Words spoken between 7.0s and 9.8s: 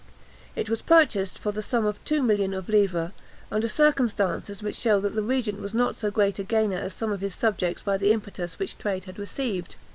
of his subjects by the impetus which trade had received.